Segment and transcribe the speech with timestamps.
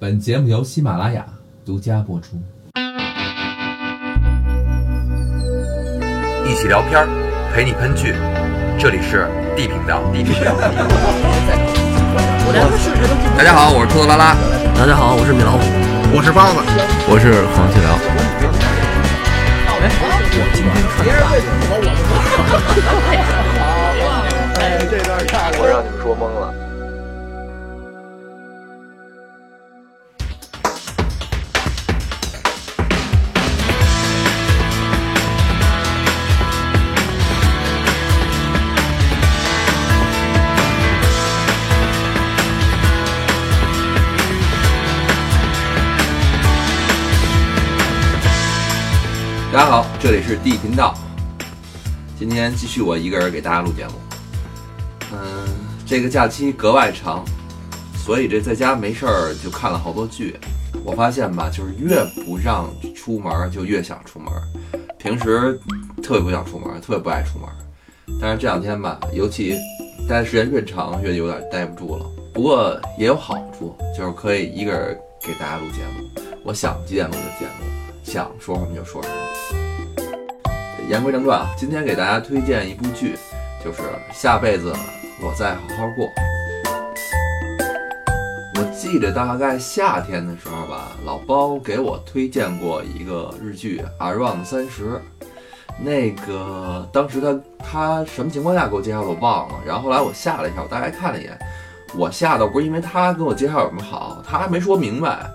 [0.00, 1.24] 本节目由喜马拉雅
[1.64, 2.36] 独家播出。
[6.44, 7.06] 一起聊天儿，
[7.54, 8.12] 陪你喷剧，
[8.76, 10.02] 这里是 D 频道。
[10.12, 10.52] D 频道。
[13.38, 14.34] 大家好，我是兔子拉拉。
[14.74, 15.62] 大家好，我是米老虎，
[16.12, 16.58] 我是包子，
[17.08, 17.94] 我是黄继辽。
[25.60, 26.63] 我让你们说懵了。
[49.54, 50.92] 大家好，这里是 D 频道。
[52.18, 53.92] 今天继续我一个人给大家录节目。
[55.12, 55.46] 嗯，
[55.86, 57.24] 这个假期格外长，
[57.96, 60.36] 所以这在家没事儿就看了好多剧。
[60.84, 64.28] 我发现吧，就是越不让出门，就越想出门。
[64.98, 65.56] 平时
[66.02, 67.48] 特别不想出门，特别不爱出门，
[68.20, 69.56] 但是这两天吧，尤其
[70.08, 72.04] 待的时间越长，越有点待不住了。
[72.32, 77.66] 不过也有好处，就是可以一个人给大家录节目，我想几点录就几点录，
[78.04, 79.14] 想说什么就说什么。
[80.88, 83.16] 言归正传啊，今天给大家推荐一部剧，
[83.64, 83.80] 就是
[84.12, 84.72] 《下辈子
[85.22, 86.06] 我再好好过》。
[88.56, 94.84] 我记得大概夏天的时候吧，老包给我推荐过一个日剧《Around 三十》，
[95.82, 101.36] 那个当时他他什么情况下给我介绍的我忘了，然后后来我下了一下，我大概看了一眼，
[101.96, 105.26] 我下的不是因为他跟我介绍有什么好，他还没说明白。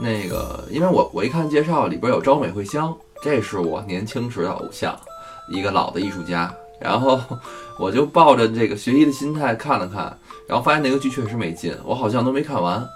[0.00, 4.96] 那个，因为我我一看介绍里边有招美惠香，这是我年轻时的偶像，
[5.50, 6.54] 一个老的艺术家。
[6.80, 7.20] 然后
[7.76, 12.86] 我就抱着这个学习的心态看了看，然后发现那个剧确实没劲，我好像都没看完。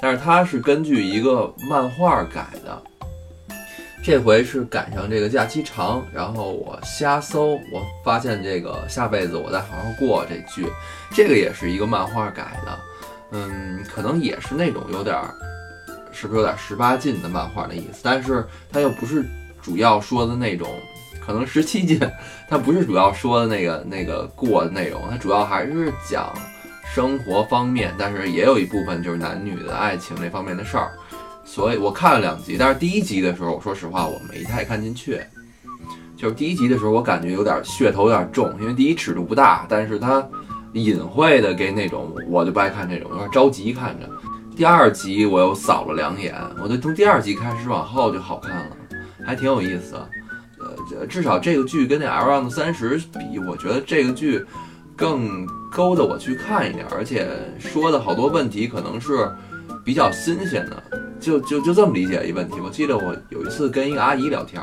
[0.00, 2.82] 但是它是根据一个漫画改的，
[4.02, 10.66] 这回是赶上这个假期长，然后我瞎搜，我发现这个下辈子我再好好过这剧，
[11.12, 12.78] 这个也是一个漫画改的，
[13.30, 15.16] 嗯，可能也是那种有点。
[16.20, 18.00] 是不是有点十八禁的漫画的意思？
[18.02, 19.24] 但是它又不是
[19.62, 20.68] 主要说的那种，
[21.18, 21.98] 可能十七禁，
[22.46, 26.30] 它不是主要说的那个那个过的内容，它主要还是讲
[26.94, 30.90] 生活方面，但是也有一部分就是男女的爱情那方面的事儿。
[31.42, 35.22] 所以我看了两集，但是第一集的时候，我说实话我没太看进去。
[36.18, 40.22] 就是第一集的时候，我感觉有点噱头有点重，因为第一尺度不大，但是它
[40.74, 44.06] 隐晦的给那种我就不爱看这种，有点着急看着。
[44.56, 48.76] 第二集我又扫了两眼，我就从第二集开始往后就好看了，
[49.24, 49.96] 还挺有意思。
[50.58, 54.44] 呃，至少这个剧跟那《L Round 三十》比，我觉得这个剧
[54.94, 57.26] 更勾得我去看一点，而且
[57.58, 59.30] 说的好多问题可能是
[59.82, 60.82] 比较新鲜的。
[61.18, 62.56] 就就就这么理解一问题。
[62.62, 64.62] 我记得我有一次跟一个阿姨聊天，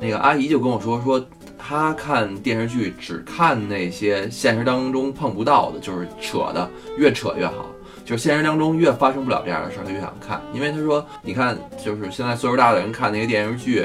[0.00, 1.22] 那个阿姨就跟我说说，
[1.58, 7.66] 她看电视剧只看那些现实当中碰不到的，就是扯的，越扯越好。
[8.10, 13.84] 就现实当中越发生不了这样的事儿，他越想看，因为他说，你看，就是现在岁数大的人看那些电视剧，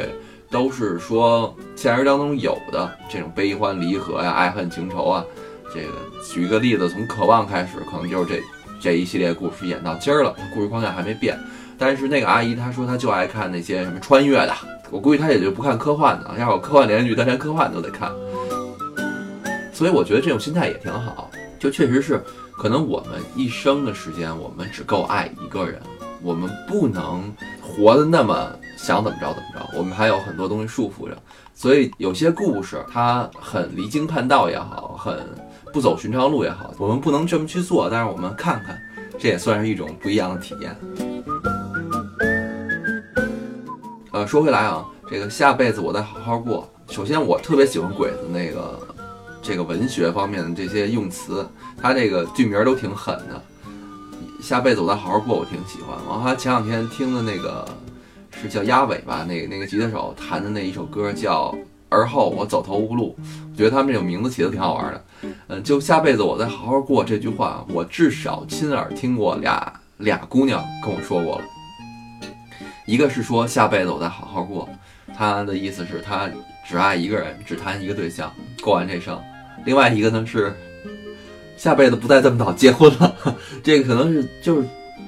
[0.50, 5.24] 都是说现实当中有的这种悲欢离合呀、爱恨情仇啊。
[5.72, 5.90] 这个
[6.28, 8.42] 举一个例子，从《渴望》开始，可能就是这
[8.82, 11.38] 这一系列故事演到今儿了，故事框架还没变。
[11.78, 14.56] 但是那个阿姨她说，她就爱看那些什么穿越的，
[14.90, 18.12] 我估计她也就不看科幻的，要有科幻连续剧，她连科幻都得看。
[19.72, 22.20] 所以我觉得这种心态也挺好，就确实是。
[22.58, 25.82] 可能我们一生的时间，我们只够爱一个人，
[26.22, 31.16] 我们不能活得那么想怎么着怎么着，我们还有很多东西束缚着。
[31.54, 35.20] 所以有些故事它很离经叛道也好，很
[35.72, 38.82] 不走寻常路也好，我们不能这么去做，但是我们看看，
[39.20, 40.76] 这也算是一种不一样的体验。
[44.12, 46.68] 呃，说回来啊，这个下辈子我再好好过。
[46.90, 48.80] 首先，我特别喜欢鬼子那个。
[49.48, 51.48] 这个文学方面的这些用词，
[51.80, 53.40] 他这个剧名都挺狠的。
[54.42, 55.96] 下辈子我再好好过，我挺喜欢。
[56.08, 57.64] 然后他前两天听的那个
[58.42, 61.52] 是叫鸭尾吧，那个那个吉他手弹的那一首歌叫
[61.90, 63.16] 《而后我走投无路》，
[63.52, 65.06] 我觉得他们这种名字起的挺好玩的。
[65.50, 71.46] 嗯，就下辈子我再好好过这句话，我至少亲耳听过俩俩姑娘跟我说过了。
[72.88, 74.68] 一个是说下辈子我再好好过，
[75.16, 76.28] 他的意思是他
[76.68, 78.34] 只爱一个人，只谈一个对象，
[78.64, 79.22] 过完这生。
[79.66, 80.54] 另外一个呢是，
[81.58, 83.16] 下辈子不再这么早结婚了。
[83.64, 84.68] 这个可能是就是，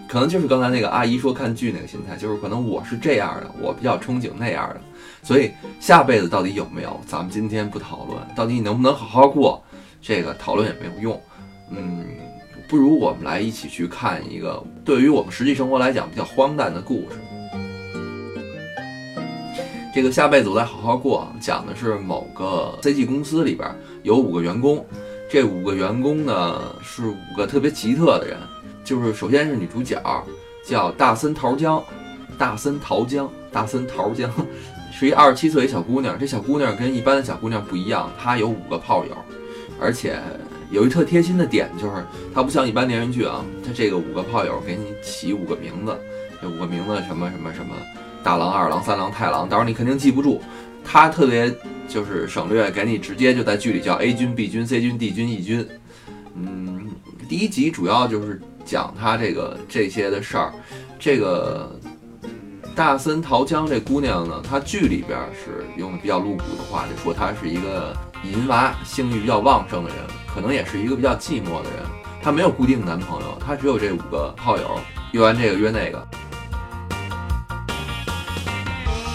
[0.09, 4.81] 可能就是刚才那个阿姨说看剧那个心态，就是可能我是这样的，我比较憧憬那样的。
[5.21, 8.17] 所以下辈子到底有没有，咱们今天不讨论。
[8.35, 9.63] 到底你能不能好好过，
[10.01, 11.21] 这个讨论也没有用。
[11.69, 12.05] 嗯，
[12.67, 17.17] 不如我们来一起去看一个对于我们实际生活来讲比较荒诞的故事。
[19.93, 23.67] 这个下辈子我再好好过，讲的是某个 CG 公司里边
[24.07, 24.85] 有五个员工，
[25.29, 28.37] 这五个员工呢是五个特别奇特的人，
[28.81, 30.01] 就是首先是女主角
[30.65, 31.83] 叫大森桃江，
[32.37, 34.31] 大森桃江，大森桃江
[34.93, 39.11] 是一二十七岁一小姑娘，这小姑娘跟一般的小姑娘不一样，她有五个炮友，
[39.77, 40.17] 而且
[40.71, 41.95] 有一特贴心的点就是
[42.33, 45.93] 她不像一般电视剧啊，她这个五个炮友给你起五个名字，
[46.41, 47.75] 这五个名字什么什么什么。
[48.23, 50.41] 大郎、二郎、三郎、太郎，到时候你肯定记不住。
[50.89, 51.53] 他特别
[51.85, 55.67] 就是省略，给你直接就在剧里叫 A 军、B 军、C 军、D 军、E 军。
[56.33, 56.89] 嗯，
[57.27, 60.53] 第一集主要就是讲他这个这些的事儿。
[60.97, 61.77] 这个
[62.73, 69.97] 大森桃江这姑娘呢，她剧里边是用的比较露骨的话，就说她是一个淫娃，性欲比较旺盛的人，
[70.33, 71.83] 可能也是一个比较寂寞的人。
[72.21, 74.79] 她没有固定男朋友，她只有这五个炮友，
[75.11, 76.07] 约完这个约那个。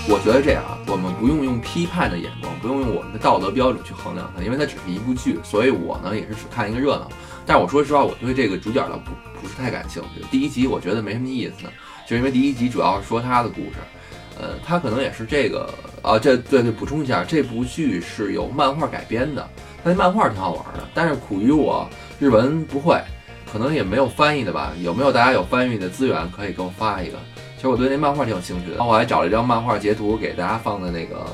[0.08, 7.08] 我觉得这样啊，我们不用用批判的眼光，不用用我们的道德标准去衡量它，因为它只是一部剧，所以我呢也是只看一个热闹。
[7.46, 10.24] 但我说实话，我对这个主角倒不不是太感兴趣。
[10.30, 11.66] 第一集我觉得没什么意思，
[12.06, 13.78] 就因为第一集主要是说他的故事，
[14.40, 15.72] 呃，他可能也是这个
[16.02, 19.48] 啊，这对对，补充一下，这部剧是由漫画改编的，
[19.84, 21.88] 那漫画挺好玩的，但是苦于我
[22.18, 23.00] 日文不会，
[23.50, 24.72] 可能也没有翻译的吧？
[24.82, 27.18] 有没有大家有翻译的资源可以给我发一个？
[27.62, 31.24] 其实我对那漫画挺有兴趣的，然后我还找了一张漫画截图给大家放在那个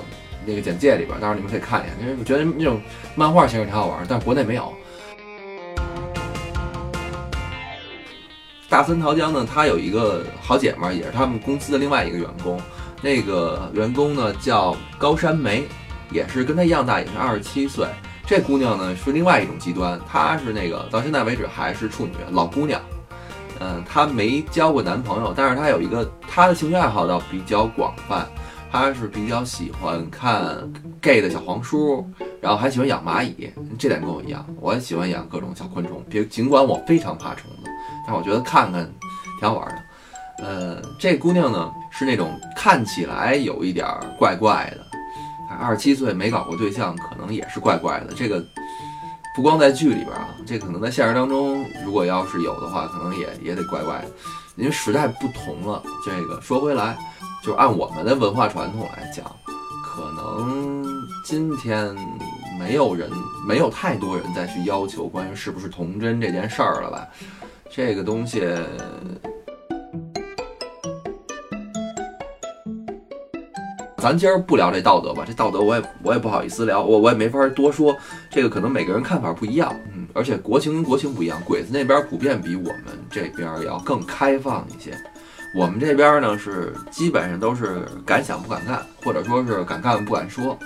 [0.45, 2.79] 那个简介里边，到时候你们可以看一眼，因为我觉得那种
[3.15, 4.71] 漫画形式挺好玩，但国内没有。
[8.69, 12.61] 大森桃江呢，她有一个好姐们，也是他们公司的另外一个员工，
[13.01, 15.67] 那个员工呢叫高山梅，
[16.11, 17.87] 也是跟她一样大，也是二十七岁。
[18.27, 22.79] 这姑娘呢是另外一种极端，她是那个到现在为止还是处女，老姑娘。
[23.61, 28.27] 嗯，她没交过男朋友，但是她有一个她的兴趣爱好倒比较广泛，
[28.71, 30.57] 她是比较喜欢看
[31.01, 32.09] gay 的小黄书，
[32.41, 37.71] 然后还喜欢养蚂蚁，这点跟我一样，我也喜欢养各种小昆虫，别尽管我非常怕虫子，
[38.07, 38.89] 但我觉得看看
[39.41, 40.45] 挺好玩的。
[40.45, 44.87] 呃，这姑娘呢是那种看起来有一点怪怪的，
[45.61, 48.15] 二十七岁没搞过对象，可能也是怪怪的。
[48.15, 48.45] 这个。
[49.35, 54.11] 不光在剧里边啊，这可能在现实当中，如果要是有的话，可能也也得怪怪的，
[54.57, 55.83] 因为时代不同了。
[56.05, 56.99] 这个说回来，
[57.45, 59.25] 就按我们的文化传统来讲，
[59.85, 60.85] 可能
[61.25, 61.95] 今天
[62.59, 63.09] 没有人，
[63.47, 67.07] 没有太多人再去要求关于是不是童真这件事儿了吧？
[67.71, 68.43] 这个东西。
[74.09, 77.95] 咱今儿不聊这道德吧，这道德我也我也不好意思聊，我我也没法多说。
[78.31, 84.97] 这个可能每个人看法不一样，嗯，而且国情跟国情不一样，鬼子那边普遍比我们这边要更开放一些。
[85.55, 90.59] 我们这边呢是基本上都是敢想不敢干，或者说是敢干不敢说。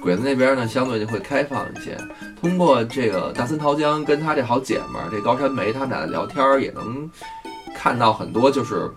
[0.00, 1.98] 鬼子那边呢相对就会开放一些。
[2.40, 7.10] 通过这个大森桃江跟他这好姐们儿这高山梅他们俩的聊天，也能
[7.74, 8.90] 看到很多就是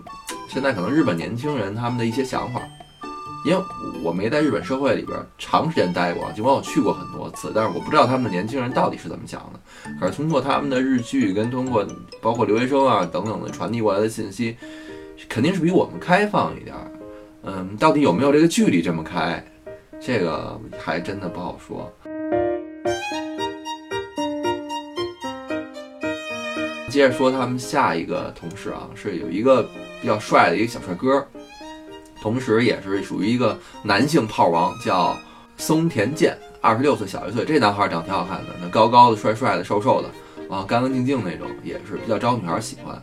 [0.48, 2.62] 现在可能日本年轻人他们的一些想法。
[3.44, 3.62] 因为
[4.02, 9.60] 我没在日本社会里边长时间待过，尽管我去过很多次，但是我不知道他们的年轻人到底是怎么想的。
[9.98, 11.86] 可是通过他们的日剧跟通过
[12.20, 14.56] 包括留学生啊等等的传递过来的信息，
[15.28, 16.76] 肯定是比我们开放一点。
[17.42, 19.42] 嗯，到底有没有这个距离这么开，
[19.98, 21.90] 这个还真的不好说。
[26.90, 29.62] 接着说他们下一个同事啊，是有一个
[30.02, 31.26] 比较帅的一个小帅哥。
[32.22, 35.16] 同时，也是属于一个男性炮王，叫
[35.56, 37.44] 松田健，二十六岁，小一岁。
[37.44, 43.00] 这男孩长挺好看的，那高高的、帅帅的、瘦瘦的，啊，干干净净那种，也是比较招女孩喜欢。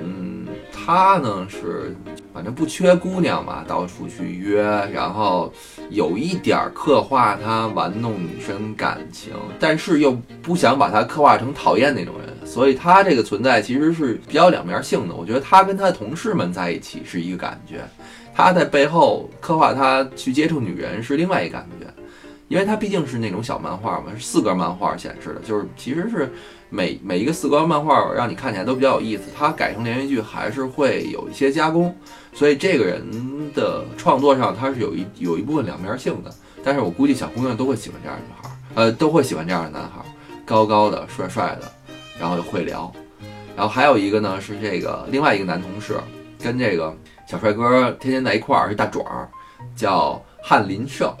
[0.00, 1.96] 嗯，他呢是
[2.32, 4.62] 反正不缺姑娘吧，到处去约，
[4.92, 5.52] 然后
[5.90, 15.14] 有一点刻画他玩弄女生感情，但是又不想把他刻画成讨厌那种人，所以他这个存在其实是比较两面性的。
[15.16, 17.80] 我觉得他跟他的同事们在一起是一个感觉。
[18.38, 21.92] 他在背后刻画他去接触女人是另外一感觉，
[22.46, 26.32] 因为他毕竟是那种小漫画嘛，是四格漫画显示的，就是其实是
[26.70, 29.24] 每每一个四格漫画让你看起来都比较有意思。
[29.36, 31.92] 他改成连续剧还是会有一些加工，
[32.32, 33.04] 所以这个人
[33.56, 36.32] 的创作上他是有一有一部分两面性的。
[36.62, 40.00] 但是我估计小姑娘都会喜欢这样的女孩，呃，都会喜欢这样的男孩，
[40.46, 41.68] 高高的、帅帅的，
[42.20, 42.92] 然后又会聊。
[43.56, 45.96] 然后还有一个呢是这个另外一个男同事
[46.40, 46.96] 跟这个。
[47.28, 49.28] 小帅哥天天在一块儿，是大爪儿，
[49.76, 51.14] 叫翰林胜，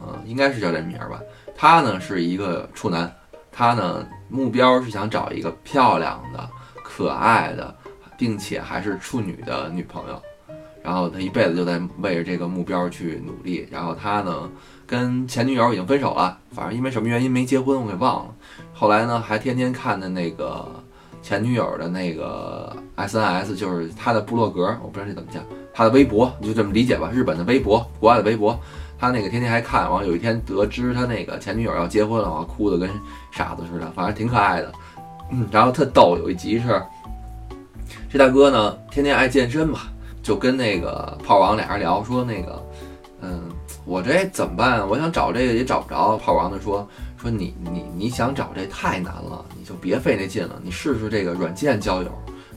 [0.00, 1.20] 嗯，应该是叫这名儿吧。
[1.54, 3.14] 他呢是一个处男，
[3.52, 6.48] 他呢目标是想找一个漂亮的，
[6.82, 7.76] 可爱的，
[8.16, 10.18] 并且还是处女的女朋友。
[10.82, 13.68] 然后他一辈子就在为着这个目标去努力。
[13.70, 14.50] 然后他呢，
[14.86, 18.34] 跟前女友已经分手了，反正因为什么原因没结婚，我给忘了。
[18.72, 20.82] 后来呢，还天天看的那个
[21.24, 28.56] 前女友的那个 SNS，就是他的部落格，我不知道这怎么讲，他的微博，你就这么理解吧，日本的微博，国外的微博。
[28.98, 32.90] 他那个天天还看，完有一天得知他那个前女友要结婚了，完哭的跟
[33.32, 34.70] 傻子似的，反正挺可爱的。
[35.32, 36.82] 嗯，然后特逗，有一集是
[38.10, 39.80] 这大哥呢，天天爱健身嘛。
[40.22, 42.66] 就跟那个炮王俩人聊，说那个，
[43.20, 43.42] 嗯，
[43.84, 44.88] 我这怎么办？
[44.88, 46.16] 我想找这个也找不着。
[46.16, 46.88] 炮王就说
[47.18, 52.10] 说你你你想找这太难了，就别费那劲了，你试试这个软件交友。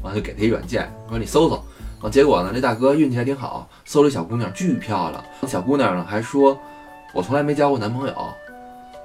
[0.03, 1.63] 完就给他一软件，说你搜搜。
[2.01, 5.23] 完结果呢，这大哥运气还挺好，搜了一小姑娘巨漂亮。
[5.47, 6.55] 小姑娘呢还说，
[7.13, 8.13] 我从来没交过男朋友。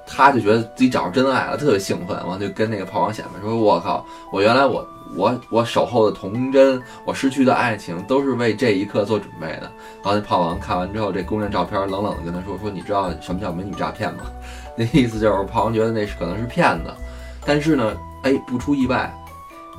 [0.04, 2.26] 他就觉得自己找着真爱了，特别兴奋。
[2.26, 4.86] 完就跟那个炮王显摆说，我靠，我原来我。
[5.14, 9.70] 我我守候的童真，我失去的爱情，都是为这一刻做准备的。
[10.02, 14.22] 然后那炮王看完之后，这姑娘照片冷冷的跟他说：“说你知道什么叫美女诈骗吗？”
[14.74, 16.90] 那意思就是炮王觉得那是可能是骗子。
[17.44, 19.12] 但是呢，哎，不出意外，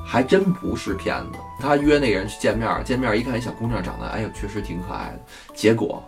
[0.06, 1.38] 还真不是骗子。
[1.60, 5.20] 他约那个人去见面，见面一看，一小姑娘长得，哎呦，确实挺可爱的。
[5.54, 6.02] 结果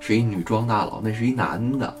[0.00, 1.94] 是一女装大佬，那是一男的。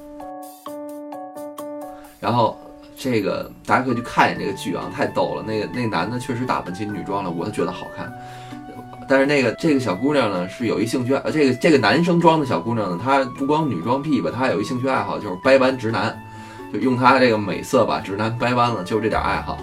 [2.20, 2.58] 然后。
[2.94, 5.42] 这个大家可以去看一眼这个剧啊，太逗了。
[5.42, 8.12] 那个那男的确实打扮起女装了，我都觉得好看。
[9.08, 16.16] 但是那个这个小姑娘呢，是有一兴趣，这个这个男生装的小姑娘呢，她不光女装癖吧，她还有一兴趣爱好，就是掰弯直男，
[16.72, 19.58] 就用她这个美色把直男掰弯了，就这点爱好。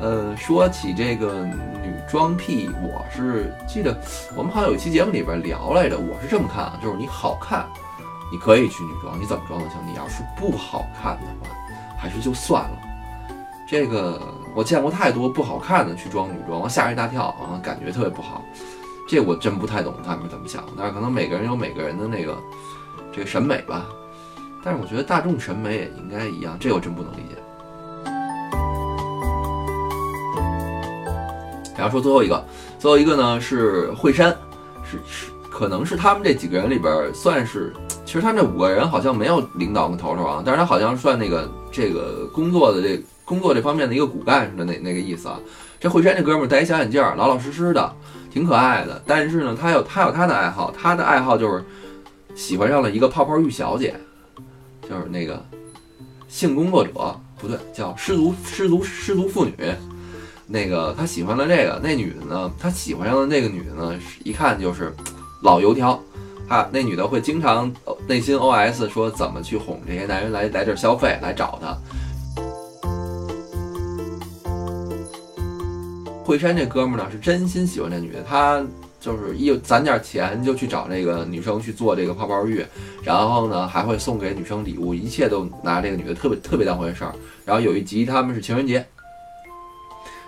[0.00, 1.44] 呃，说起这个
[1.82, 3.96] 女装癖，我是记得
[4.36, 7.66] 我们好像有一期节目里边聊来着，我是这么看啊，就是你好看，
[8.30, 9.78] 你可以去女装，你怎么装都行。
[9.86, 11.54] 你要是不好看的话。
[12.00, 12.78] 还是就算了，
[13.68, 14.22] 这个
[14.54, 18.40] 我见过太多不好看的去装女装，吓一大跳啊，感觉特别不好。
[19.08, 22.38] 这我真不太懂他们怎么想，但是可能每个人有每个人的那个
[23.12, 23.84] 这个审美吧。
[24.64, 27.36] 但是我觉得大众审美也应该一样，这我真不能理解。
[31.76, 32.44] 然后说最后一个，
[32.78, 34.36] 最后一个呢是惠山，
[34.82, 37.72] 是是可能是他们这几个人里边算是。
[38.04, 45.38] 其实他们这五个人好像没有领导跟头头啊，但是他好像算那个这个工作的这工作这方面的一个骨干似的那那个意思啊。
[45.78, 47.94] 这惠山这哥们儿戴一小眼镜，老老实实的，
[48.32, 49.02] 挺可爱的。
[49.06, 51.62] 但是呢，他有他有他的爱好，他的爱好就是
[52.34, 53.94] 喜欢上了一个泡泡浴小姐，
[54.88, 55.44] 就是那个
[56.28, 56.92] 性工作者
[57.38, 59.54] 不对，叫失足失足失足妇女。
[60.46, 64.94] 那个他喜欢了这个那女的呢，他喜欢上的那个女的呢，一看就是
[65.42, 66.00] 老油条。
[66.48, 67.70] 啊，那女的会经常
[68.06, 71.76] 内心 OS 说怎么去哄这些男人来来这儿消费来找她。
[76.24, 78.64] 惠山这哥们儿呢是真心喜欢这女的，他
[79.00, 82.64] 就是一攒点钱就去找这个女生去做这个泡泡浴，
[83.02, 87.12] 然后呢还会送给女生礼物，一切都拿这个女的特别特别当回事儿。
[87.44, 88.84] 然后有一集他们是情人节。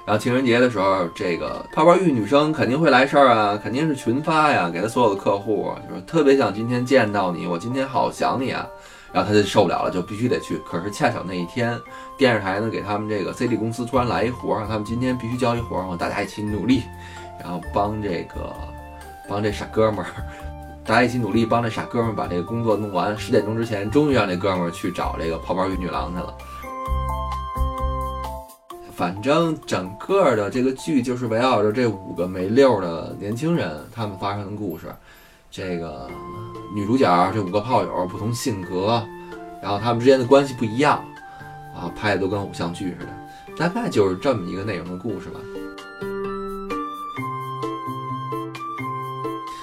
[0.06, 8.66] 然后情人节的时候，这个泡泡浴女生肯定会来事儿啊，肯定是群发呀，给她所有的客户，就是特别想今天见到你，我今天好想你啊。
[9.12, 10.56] 然后她就受不了了，就必须得去。
[10.66, 11.78] 可是恰巧那一天，
[12.16, 16.82] 电视台呢给他们这个 CD 公司突然来一活儿，让他们今天必须交一活儿，大家一起努力，
[17.42, 18.54] 然后帮这个
[19.28, 20.06] 帮这傻哥们儿，
[20.84, 26.34] 大家一起努力帮这傻哥们儿把这个工作弄完，十点钟之前终于让这哥们儿去找这个泡泡浴女郎去了。
[28.94, 34.86] 反正整个的这个剧就是围绕着这五个没溜的年轻人他们发生的故事。
[35.50, 36.06] 这个
[36.74, 39.02] 女主角这五个炮友不同性格，
[39.62, 41.02] 然后他们之间的关系不一样，
[41.74, 43.56] 啊，拍的都跟偶像剧似的。
[43.56, 45.40] 大概就是这么一个内容的故事吧。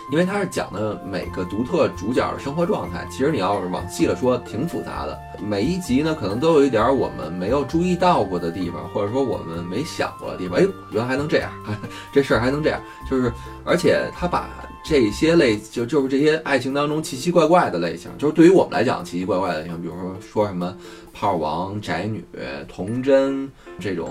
[0.10, 5.20] 因为它是讲的每个独特主角的生活状态，其实你要是往细了说，挺复杂的。
[5.46, 10.58] 每一集呢，可能都有一点我们没有注意到过的地方，或者说我们没想过的地方。
[10.60, 11.52] 哎，原来还能这样，
[12.14, 13.32] 这事儿还能这样，就是，
[13.66, 14.50] 而且他把
[14.82, 20.74] 这些类，就就是这些爱情当中奇奇怪怪的类型，就是对于我们来讲奇奇怪怪的，像比如说说什么
[21.14, 22.24] 炮王、宅女、
[22.68, 24.10] 童真这种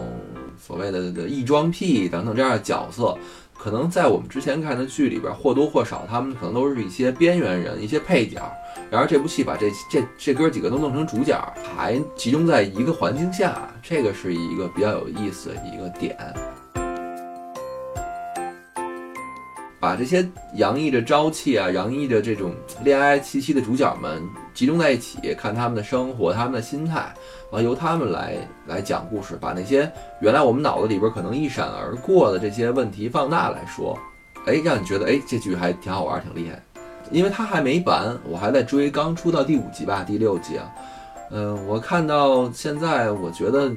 [0.61, 3.17] 所谓的的异装癖等等这样的角色。
[3.59, 8.41] 可能在我们之前看的剧里边，或多或少他们可能都是一些边缘人、一些配角。
[8.91, 11.37] 然而这部戏把这这这哥几个都弄成主角，
[11.77, 16.17] 还集中在一个环境下，这个是一个比较有意思的一个点。
[19.79, 24.23] 把这些洋溢着朝气啊、洋溢着这种恋爱气息的主角们
[24.55, 27.13] 集中在一起，看他们的生活、他们的心态，
[27.51, 29.91] 完由他们来来讲故事，把那些
[30.21, 33.99] 原来我们脑子里边可能一闪而过的这些问题放大来说，
[34.47, 36.63] 哎，让你觉得哎这剧还挺好玩、挺厉害。
[37.13, 40.73] 因为它还没完，我还在追，刚出到第五集吧，第六集啊。
[41.31, 43.71] 嗯，我看到现在，我觉得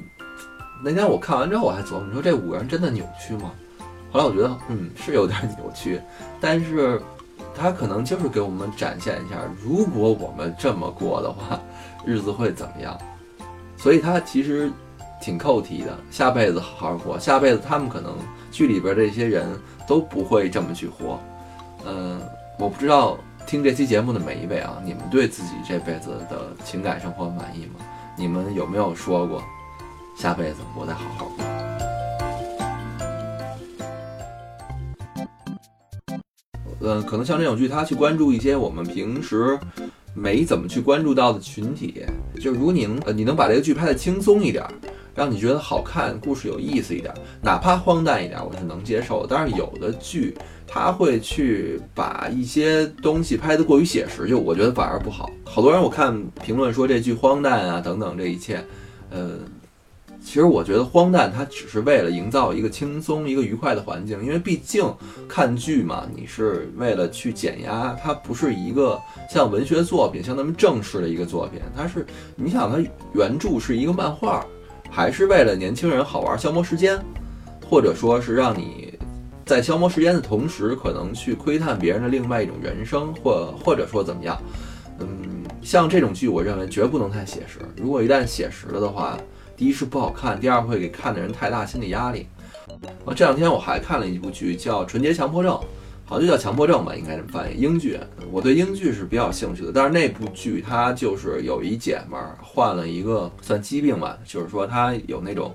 [0.82, 3.52] 那天我看完之后，我还琢磨，你说这五个人真的扭曲吗？
[4.10, 6.00] 后来我觉得，嗯，是有点扭曲，
[6.40, 7.00] 但是
[7.56, 11.60] 他可能就是给我们展现一下，如果我们这么过的话，
[12.04, 12.98] 日子会怎么样。
[13.76, 14.70] 所以他其实
[15.22, 18.16] 挺扣题的，下辈子好好过，下辈子他们可能
[18.50, 19.48] 剧里边这些人
[19.86, 21.18] 都不会这么去活。
[21.86, 22.20] 嗯。
[22.58, 27.76] 我不知道听这期节目的每一位啊，你们对自己这辈子的情感生活满意吗？
[28.18, 29.42] 你们有没有说过，
[30.14, 31.69] 下辈子我再好好过？
[36.80, 39.58] 嗯，可能像这种剧，它去关注一些我们平时
[40.14, 42.02] 没怎么去关注到的群体。
[42.40, 44.64] 就如果你能，呃，你能把这个剧拍的轻松一点。
[45.12, 49.26] 让你觉得好看，故事有意思一点，哪怕荒诞一点，我是能接受。
[49.28, 50.34] 但是有的剧，
[50.68, 55.28] 他会去把一些东西拍得过于写实，就我觉得反而不好。
[55.44, 58.64] 好多人我看评论说这剧荒诞啊，等等这一切，
[59.10, 59.32] 呃，
[60.22, 64.22] 其实我觉得荒诞，它只是为了营造一个轻松、一个愉快的环境。
[64.22, 64.84] 因为毕竟
[65.26, 71.60] 看剧嘛，你是为了去减压，它不是一个像文学作品，像那么正式的一个作品。
[71.74, 72.78] 它是，你想，它
[73.14, 74.44] 原著是一个漫画。
[74.92, 76.98] 还是为了年轻人好玩消磨时间，
[77.68, 78.92] 或者说是让你
[79.46, 84.36] 在消磨时间的同时，可能去窥探别人的另外一种人生，或或者说怎么样？
[84.98, 85.06] 嗯，
[85.62, 87.60] 像这种剧，我认为绝不能太写实。
[87.76, 89.16] 如果一旦写实了的话，
[89.60, 92.26] 第一是不好看，第二会给看的人太大心理压力。
[93.04, 95.52] 啊，这两天我还看了一部剧，叫《纯洁强迫症》。
[96.06, 97.60] 好像就叫强迫症吧，应该这么翻译。
[97.60, 98.00] 英剧，
[98.32, 99.70] 我对英剧是比较兴趣的。
[99.70, 105.54] 但是那部剧它就是有一姐们儿患了一个算疾病吧，就是说她有那种，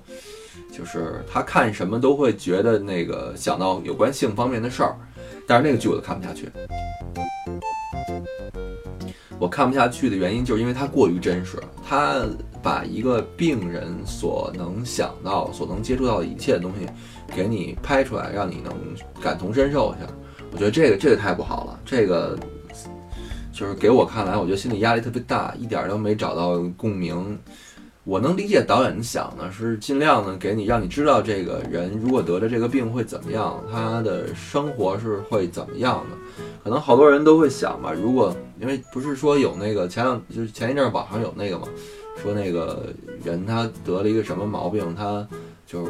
[0.72, 4.96] 就是她看什么都会觉得那个想到有关性方面的事儿。
[5.48, 6.48] 但是那个剧我都看不下去。
[9.38, 12.24] 我看不下去的原因就是因为它过于真实，它
[12.62, 16.86] 把一个病人所能想到、所能接触到的一切东西
[17.34, 18.72] 给你拍出来，让你能
[19.20, 20.10] 感同身受一下。
[20.52, 22.38] 我觉得这个这个太不好了，这个
[23.52, 27.38] 就是给我看来，我觉得心理压力特别大，一点都没找到共鸣。
[28.04, 36.16] 我能理解导演想的是尽量的给你，让你知道这个人如果得了这个病会怎么样，他的生活是会怎么样的。
[36.62, 41.66] 可能好多人都会想吧，如果因为不是说有那个前两就是前一阵网上有那个嘛，
[42.22, 42.86] 说那个
[43.22, 45.26] 人他得了一个什么毛病，他
[45.66, 45.86] 就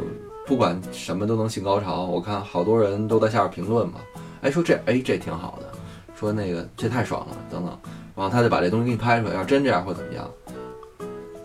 [0.46, 2.04] 不管什么都能性高潮。
[2.04, 3.94] 我看好多人都在下边评论嘛。
[4.42, 5.66] 哎，说这哎这挺好的，
[6.14, 7.78] 说那个这太爽了，等等，
[8.14, 10.30] 然后他就把这东西给你拍出来，要真这样会怎么样？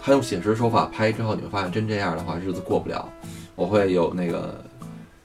[0.04, 3.08] 他用写实手法拍之后，你会发现真这样的话日子过不了，
[3.56, 4.64] 我会有那个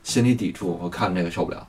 [0.02, 1.66] 心理抵触，我看这个受不了。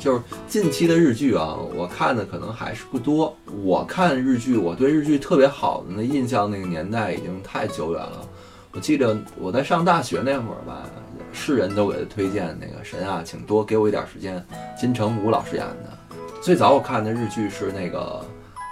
[0.00, 3.36] 就是近期的日剧啊，我看的可能还是不多。
[3.62, 8.26] 我看日剧，我对日剧特别好的那印象，那个年代已经太久远了。
[8.72, 10.88] 我记得我在上大学那会儿吧。
[11.32, 14.44] 是人都给他推荐那个神啊，请多给我一点时间。
[14.76, 18.20] 金城武老师演的，最早我看的日剧是那个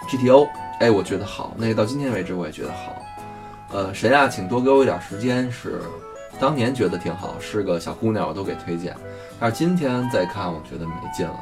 [0.08, 0.48] GTO，
[0.80, 3.00] 哎，我觉得好，那个到今天为止我也觉得好。
[3.70, 5.80] 呃，神啊，请多给我一点时间是
[6.40, 8.96] 当年觉得挺好，是个小姑娘我都给推荐，
[9.40, 11.38] 但是今天再看我觉得没劲了。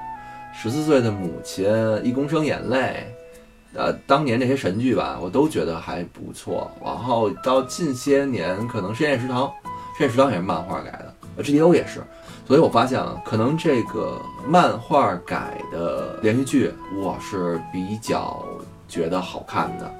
[0.52, 1.66] 十四岁的母亲，
[2.02, 3.06] 一公升眼泪，
[3.74, 6.70] 呃，当年那些神剧吧，我都觉得还不错。
[6.82, 9.52] 然后到近些年，可能深夜食堂。
[9.98, 12.02] 深夜食堂也是漫画改的，呃，G T O 也是，
[12.46, 18.44] 所以我发现了，可能这个漫画改的连续剧，我是比较
[18.86, 19.90] 觉得好看的。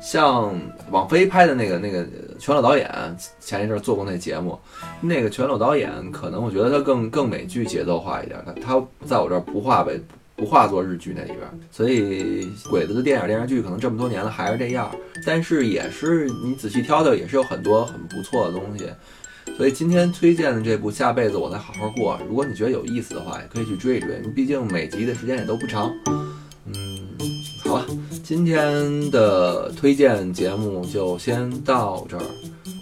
[0.00, 0.52] 像
[0.90, 2.06] 网飞拍的那个那个
[2.42, 2.90] 全裸导演，
[3.38, 4.58] 前一阵做过那节目，
[5.00, 10.02] 那个全裸导演，可能我觉得他更更美剧节奏化一点，他他在我这儿不化为
[10.34, 14.90] 不化作日剧那里边，所以鬼子的电影电视剧可能这么多年了还是这样，
[15.24, 18.90] 但是也是你仔细挑挑，也是有很多很不错的东西。
[19.56, 24.20] 所以今天推荐的这部《下辈子我再好好过》，如果你觉得有意思的话，也可以去追一追。
[24.34, 25.92] 毕竟每集的时间也都不长。
[26.66, 26.74] 嗯，
[27.62, 27.86] 好吧，
[28.34, 32.24] 今天的推荐节目就先到这儿，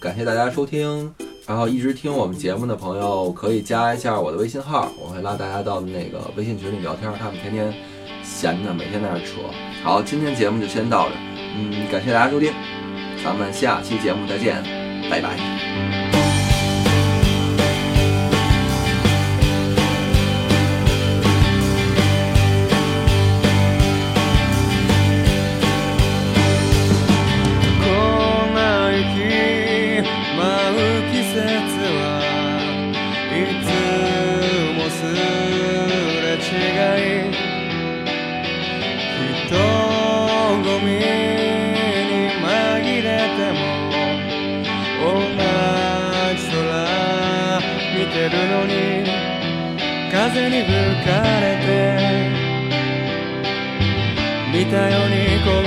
[0.01, 1.13] 感谢大家收听。
[1.45, 7.13] 然后一直听我们节目的朋友可以加一下我的微信号，我会拉大家到那个微信群里聊天。
[7.19, 7.75] 他们天天
[8.23, 9.41] 闲的，每天在那扯。
[9.83, 11.21] 好，今天节目就先到这儿。
[11.57, 12.53] 嗯，感谢大家收听，
[13.25, 14.63] 咱们下期节目再见，
[15.11, 16.00] 拜拜。
[48.21, 48.75] てるのに
[50.13, 50.73] 風に吹
[51.07, 51.71] かれて
[54.53, 55.60] 見たように